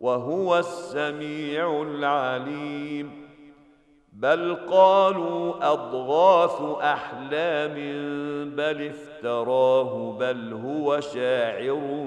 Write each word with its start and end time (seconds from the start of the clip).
وهو 0.00 0.58
السميع 0.58 1.82
العليم. 1.82 3.26
بل 4.12 4.56
قالوا 4.70 5.72
أضغاث 5.72 6.60
أحلام 6.82 7.74
بل 8.56 8.86
افتراه 8.86 10.16
بل 10.20 10.52
هو 10.52 11.00
شاعر 11.00 12.06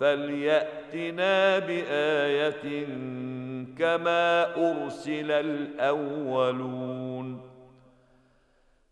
فليأتنا 0.00 1.58
بآية 1.58 2.86
كما 3.78 4.56
أرسل 4.56 5.30
الأولون. 5.30 7.40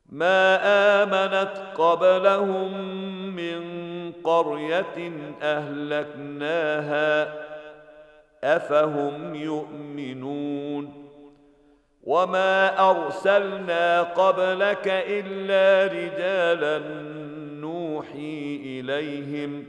ما 0.09 0.59
آمنت 1.03 1.57
قبلهم 1.75 2.73
من 3.37 3.63
قرية 4.25 5.13
أهلكناها 5.43 7.52
أفهم 8.45 9.35
يؤمنون 9.35 11.03
وما 12.03 12.91
أرسلنا 12.91 14.03
قبلك 14.03 14.89
إلا 14.89 15.93
رجالا 15.93 16.79
نوحي 17.61 18.61
إليهم 18.65 19.65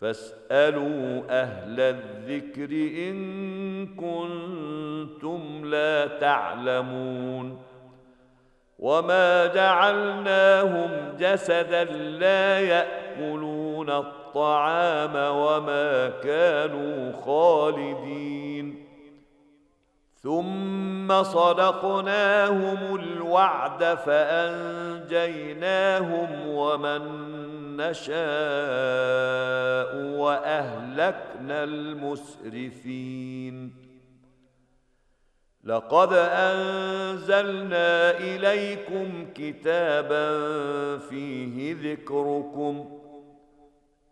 فاسألوا 0.00 1.22
أهل 1.30 1.80
الذكر 1.80 2.70
إن 3.08 3.86
كنتم 3.86 5.64
لا 5.64 6.06
تعلمون 6.06 7.62
وما 8.78 9.46
جعلناهم 9.46 10.90
جسدا 11.18 11.84
لا 11.94 12.60
يأكلون 12.60 13.90
الطعام 13.90 14.23
وما 14.36 16.08
كانوا 16.08 17.12
خالدين. 17.12 18.84
ثم 20.22 21.22
صدقناهم 21.22 22.96
الوعد 22.96 23.84
فأنجيناهم 23.84 25.08
ومن 26.48 27.02
نشاء 27.76 28.14
وأهلكنا 30.18 31.64
المسرفين. 31.64 33.14
لقد 35.64 36.12
أنزلنا 36.12 38.10
إليكم 38.18 39.26
كتابا 39.34 40.38
فيه 40.98 41.76
ذكركم 41.82 43.03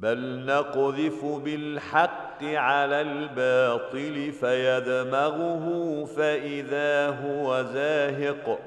بل 0.00 0.44
نقذف 0.46 1.24
بالحق 1.24 2.44
على 2.44 3.00
الباطل 3.00 4.32
فيدمغه 4.32 6.04
فإذا 6.04 7.08
هو 7.08 7.62
زاهق. 7.62 8.58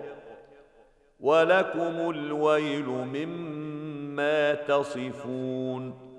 ولكم 1.19 2.09
الويل 2.09 2.85
مما 2.85 4.53
تصفون. 4.53 6.09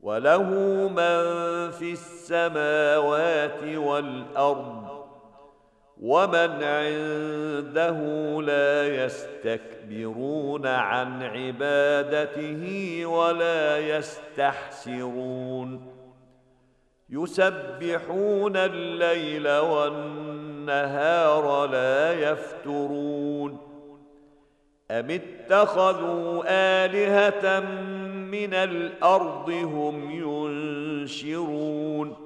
وله 0.00 0.42
من 0.88 1.70
في 1.70 1.92
السماوات 1.92 3.76
والأرض 3.76 4.85
ومن 6.02 6.62
عنده 6.62 7.98
لا 8.42 9.04
يستكبرون 9.04 10.66
عن 10.66 11.22
عبادته 11.22 12.62
ولا 13.06 13.78
يستحسرون. 13.78 15.92
يسبحون 17.10 18.56
الليل 18.56 19.48
والنهار 19.48 21.66
لا 21.66 22.12
يفترون. 22.12 23.58
أم 24.90 25.10
اتخذوا 25.10 26.44
آلهة 26.48 27.60
من 28.30 28.54
الأرض 28.54 29.50
هم 29.50 30.10
ينشرون؟ 31.02 32.25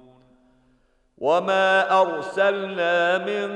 وما 1.21 2.01
ارسلنا 2.01 3.17
من 3.17 3.49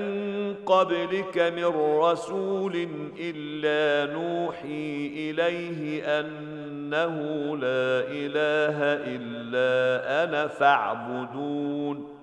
قبلك 0.66 1.38
من 1.38 1.98
رسول 2.00 2.90
الا 3.20 4.14
نوحي 4.14 5.08
اليه 5.08 6.04
انه 6.20 7.16
لا 7.58 8.06
اله 8.08 8.78
الا 9.16 10.24
أنا 10.24 10.48
فاعبدون. 10.48 12.18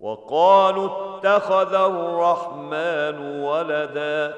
وقالوا 0.00 0.88
اتخذ 1.18 1.74
الرحمن 1.74 3.40
ولدا. 3.40 4.34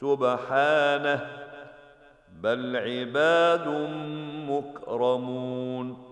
سبحانه 0.00 1.26
بل 2.40 2.76
عباد 2.76 3.68
مكرمون. 4.48 6.11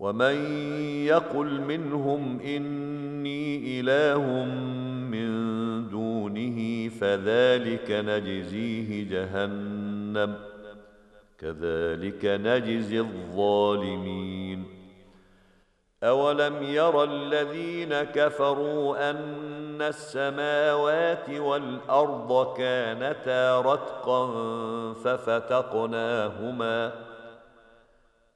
ومن 0.00 0.64
يقل 1.06 1.60
منهم 1.60 2.40
اني 2.40 3.80
اله 3.80 4.44
من 5.10 5.30
دونه 5.88 6.88
فذلك 6.88 7.90
نجزيه 7.90 9.10
جهنم 9.10 10.34
كذلك 11.38 12.24
نجزي 12.24 13.00
الظالمين 13.00 14.64
اولم 16.02 16.62
ير 16.62 17.04
الذين 17.04 18.02
كفروا 18.02 19.10
ان 19.10 19.82
السماوات 19.82 21.30
والارض 21.30 22.56
كانتا 22.56 23.60
رتقا 23.60 24.26
ففتقناهما 25.04 26.92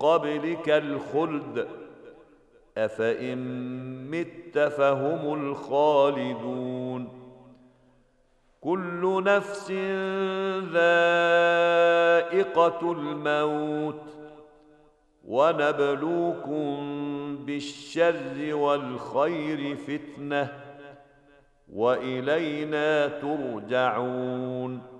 قبلك 0.00 0.68
الخلد 0.68 1.68
أفإن 2.78 3.38
مت 4.10 4.58
فهم 4.58 5.34
الخالدون 5.34 7.08
كل 8.60 9.22
نفس 9.26 9.70
ذائقة 10.72 10.92
الموت 12.92 14.02
ونبلوكم 15.24 16.76
بالشر 17.46 18.54
والخير 18.54 19.76
فتنة 19.76 20.52
وإلينا 21.72 23.08
ترجعون 23.08 24.99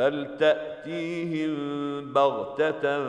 بل 0.00 0.36
تاتيهم 0.38 1.54
بغته 2.12 3.02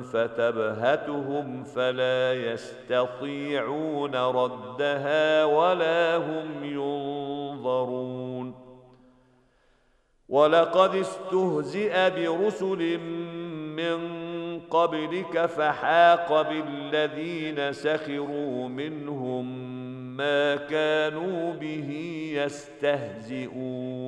فتبهتهم 0.00 1.64
فلا 1.64 2.34
يستطيعون 2.34 4.14
ردها 4.14 5.44
ولا 5.44 6.16
هم 6.16 6.64
ينظرون 6.64 8.54
ولقد 10.28 10.94
استهزئ 10.94 12.10
برسل 12.10 12.98
من 13.76 13.98
قبلك 14.70 15.46
فحاق 15.46 16.42
بالذين 16.42 17.72
سخروا 17.72 18.68
منهم 18.68 19.78
ما 20.16 20.56
كانوا 20.56 21.52
به 21.52 21.90
يستهزئون 22.34 24.07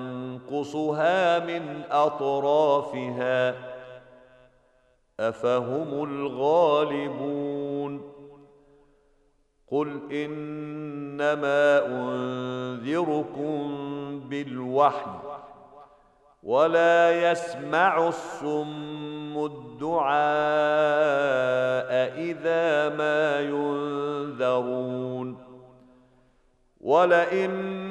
ننقصها 0.51 1.39
من 1.39 1.81
أطرافها. 1.91 3.55
أفهم 5.19 6.03
الغالبون. 6.03 8.11
قل 9.71 9.99
إنما 10.11 11.87
أنذركم 11.87 13.59
بالوحي 14.29 15.19
ولا 16.43 17.31
يسمع 17.31 18.07
الصم 18.07 19.45
الدعاء 19.45 20.11
إذا 22.17 22.95
ما 22.95 23.39
ينذرون. 23.39 25.37
ولئن 26.81 27.90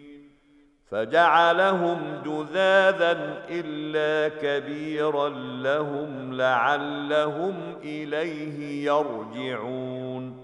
فجعلهم 0.91 2.21
جذاذا 2.25 3.43
إلا 3.49 4.35
كبيرا 4.41 5.29
لهم 5.63 6.33
لعلهم 6.33 7.55
إليه 7.83 8.85
يرجعون. 8.85 10.43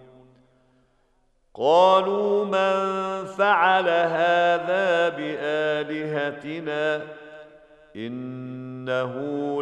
قالوا 1.54 2.46
من 2.46 3.25
فعل 3.25 3.89
هذا 3.89 5.10
بآلهتنا 5.10 7.01
إنه 7.96 9.13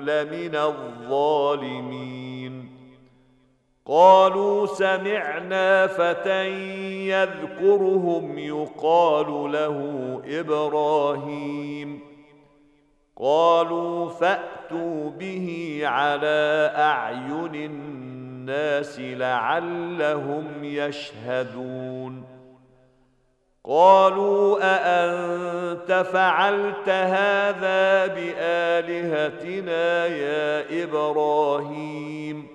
لمن 0.02 0.56
الظالمين. 0.56 2.25
قالوا 3.88 4.66
سمعنا 4.66 5.88
فتى 5.88 6.50
يذكرهم 7.10 8.38
يقال 8.38 9.52
له 9.52 9.80
إبراهيم. 10.26 12.00
قالوا 13.18 14.10
فأتوا 14.10 15.10
به 15.10 15.80
على 15.84 16.74
أعين 16.76 17.56
الناس 17.56 19.00
لعلهم 19.00 20.46
يشهدون. 20.64 22.24
قالوا 23.64 24.58
أأنت 24.62 26.06
فعلت 26.14 26.90
هذا 26.90 28.08
بآلهتنا 28.08 30.06
يا 30.06 30.84
إبراهيم؟ 30.84 32.55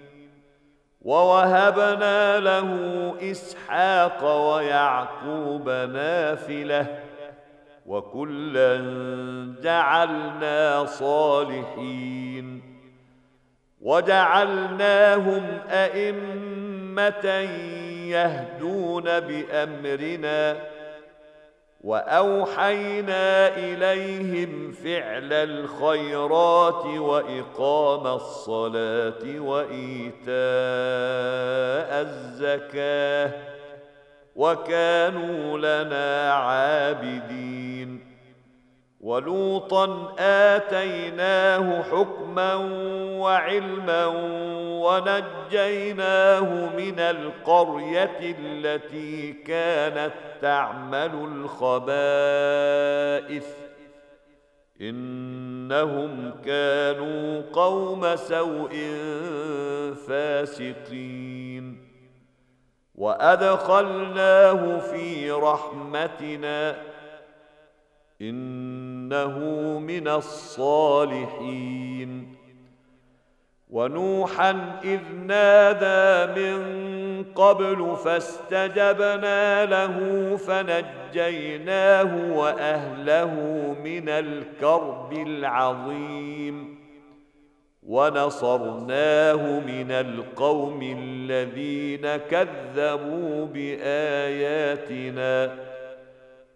ووهبنا 1.01 2.39
له 2.39 2.69
إسحاق 3.31 4.53
ويعقوب 4.53 5.69
نافلة 5.69 6.99
وكلا 7.85 8.75
جعلنا 9.63 10.85
صالحين 10.85 12.61
وجعلناهم 13.81 15.43
أئمة 15.69 17.25
يهدون 18.09 19.03
بأمرنا 19.03 20.57
وأوحينا 21.83 23.57
إليهم 23.57 24.71
فعل 24.71 25.33
الخيرات 25.33 26.85
وإقام 26.85 28.07
الصلاة 28.07 29.39
وإيتاء 29.39 30.31
الزكاة 32.01 33.31
وكانوا 34.35 35.57
لنا 35.57 36.33
عابدين. 36.33 37.70
ولوطا 39.01 40.15
آتيناه 40.19 41.81
حكما 41.81 42.55
وعلما 43.19 44.05
ونجيناه 44.81 46.69
من 46.77 46.99
القرية 46.99 48.35
التي 48.39 49.33
كانت 49.33 50.13
تعمل 50.41 51.11
الخبائث. 51.61 53.47
إنهم 54.81 56.31
كانوا 56.45 57.41
قوم 57.53 58.15
سوء 58.15 58.71
فاسقين. 60.07 61.87
وأدخلناه 62.95 64.79
في 64.79 65.31
رحمتنا. 65.31 66.91
إنه 69.11 69.79
من 69.79 70.07
الصالحين. 70.07 72.11
ونوحا 73.69 74.79
إذ 74.83 74.99
نادى 75.27 76.41
من 76.41 76.61
قبل 77.35 77.95
فاستجبنا 78.05 79.65
له 79.65 79.97
فنجيناه 80.37 82.37
وأهله 82.37 83.33
من 83.83 84.09
الكرب 84.09 85.13
العظيم. 85.13 86.81
ونصرناه 87.83 89.59
من 89.59 89.91
القوم 89.91 90.97
الذين 90.99 92.01
كذبوا 92.01 93.45
بآياتنا. 93.45 95.51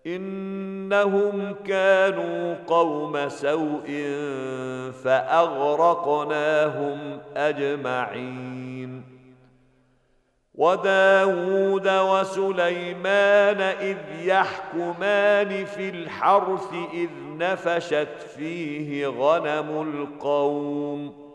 إنهم 0.05 1.55
كانوا 1.65 2.55
قوم 2.67 3.29
سوء 3.29 3.87
فأغرقناهم 5.03 6.99
أجمعين. 7.35 9.03
وداود 10.55 11.87
وسليمان 11.87 13.61
اذ 13.61 13.97
يحكمان 14.23 15.65
في 15.65 15.89
الحرث 15.89 16.73
اذ 16.93 17.09
نفشت 17.37 18.21
فيه 18.37 19.07
غنم 19.07 19.81
القوم 19.81 21.25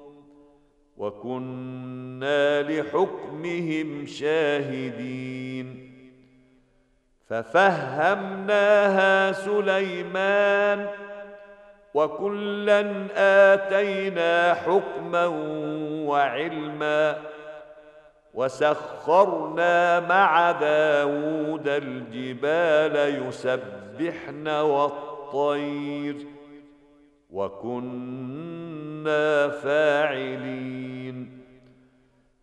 وكنا 0.96 2.62
لحكمهم 2.62 4.06
شاهدين. 4.06 5.89
ففهمناها 7.30 9.32
سليمان 9.32 10.86
وكلا 11.94 13.06
آتينا 13.16 14.54
حكما 14.54 15.26
وعلما 16.06 17.18
وسخرنا 18.34 20.00
مع 20.00 20.52
داود 20.52 21.68
الجبال 21.68 23.26
يسبحن 23.28 24.48
والطير 24.48 26.16
وكنا 27.30 29.48
فاعلين 29.48 31.39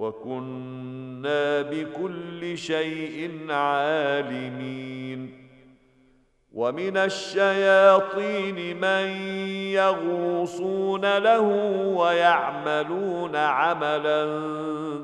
وكنا 0.00 1.62
بكل 1.62 2.58
شيء 2.58 3.30
عالمين. 3.50 5.50
ومن 6.52 6.96
الشياطين 6.96 8.76
من 8.76 9.06
يغوصون 9.72 11.18
له 11.18 11.40
ويعملون 11.96 13.36
عملا 13.36 14.24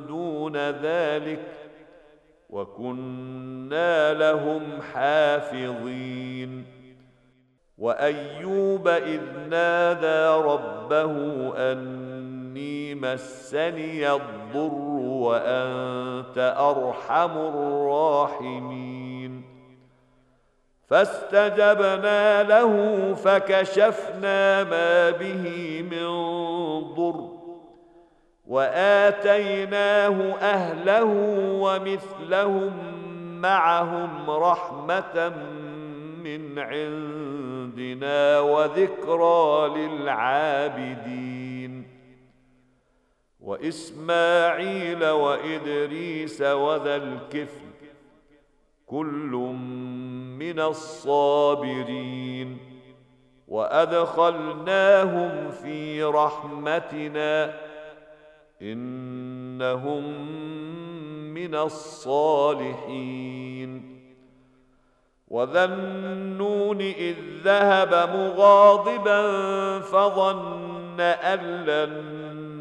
دون 0.08 0.56
ذلك 0.56 1.42
وكنا 2.50 4.14
لهم 4.14 4.62
حافظين. 4.92 6.64
وأيوب 7.78 8.88
إذ 8.88 9.20
نادى 9.50 10.42
ربه 10.42 11.12
أن 11.56 12.15
إني 12.56 12.94
مسني 12.94 14.12
الضر 14.12 14.74
وأنت 15.04 16.54
أرحم 16.58 17.38
الراحمين. 17.38 19.42
فاستجبنا 20.88 22.42
له 22.42 23.14
فكشفنا 23.14 24.64
ما 24.64 25.10
به 25.10 25.44
من 25.90 26.06
ضر 26.94 27.28
وآتيناه 28.46 30.34
أهله 30.40 31.12
ومثلهم 31.60 32.72
معهم 33.40 34.30
رحمة 34.30 35.32
من 36.24 36.58
عندنا 36.58 38.40
وذكرى 38.40 39.68
للعابدين. 39.76 41.45
وإسماعيل 43.46 45.04
وإدريس 45.04 46.42
وذا 46.42 46.96
الكفل 46.96 47.66
كل 48.86 49.30
من 50.38 50.60
الصابرين. 50.60 52.58
وأدخلناهم 53.48 55.50
في 55.50 56.02
رحمتنا 56.02 57.54
إنهم 58.62 60.04
من 61.34 61.54
الصالحين. 61.54 63.46
وذا 65.28 65.64
النون 65.64 66.80
إذ 66.80 67.16
ذهب 67.44 67.94
مغاضبا 67.94 69.20
فظن 69.80 71.00
أن 71.00 71.64
لن 71.64 72.25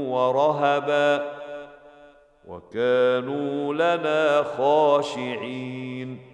ورهبا 0.08 1.32
وكانوا 2.48 3.74
لنا 3.74 4.42
خاشعين 4.42 6.33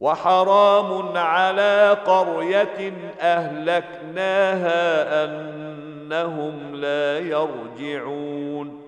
وحرام 0.00 1.16
على 1.16 1.96
قرية 2.06 2.92
أهلكناها 3.20 4.74
أنهم 5.24 6.74
لا 6.74 7.18
يرجعون. 7.18 8.82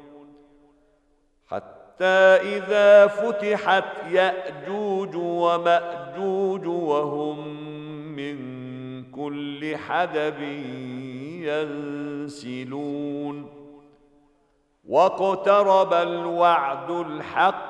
حتى 1.48 2.04
إذا 2.56 3.06
فتحت 3.06 3.84
يأجوج 4.10 5.16
ومأجوج 5.16 6.66
وهم 6.66 7.48
من 8.16 8.36
كل 9.10 9.76
حدب 9.76 10.40
ينسلون. 12.30 13.50
واقترب 14.88 15.94
الوعد 15.94 16.90
الحق 16.90 17.69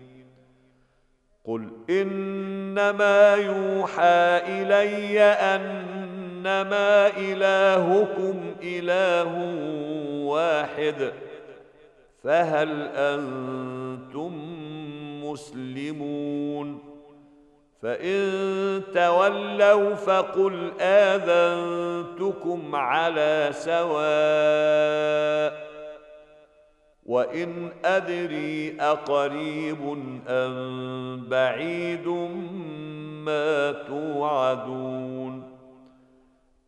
قل 1.45 1.69
انما 1.89 3.35
يوحى 3.35 4.41
الي 4.47 5.21
انما 5.21 7.07
الهكم 7.17 8.55
اله 8.63 9.33
واحد 10.25 11.11
فهل 12.23 12.87
أنتم 12.95 14.31
مسلمون 15.25 16.79
فان 17.81 18.81
تولوا 18.93 19.95
فقل 19.95 20.71
اذنتكم 20.81 22.75
على 22.75 23.49
سواء 23.51 24.91
وان 27.05 27.69
ادري 27.85 28.77
اقريب 28.79 29.97
ام 30.27 31.25
بعيد 31.29 32.07
ما 33.25 33.71
توعدون 33.71 35.51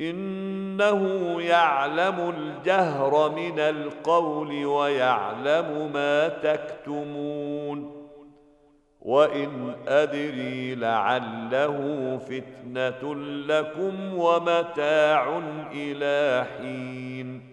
انه 0.02 1.42
يعلم 1.42 2.34
الجهر 2.38 3.32
من 3.36 3.60
القول 3.60 4.66
ويعلم 4.66 5.92
ما 5.94 6.28
تكتمون 6.28 8.04
وان 9.02 9.76
ادري 9.88 10.76
لعله 10.76 11.78
فتنه 12.18 13.16
لكم 13.48 14.14
ومتاع 14.14 15.42
إلى 15.74 16.46
حين 16.58 17.53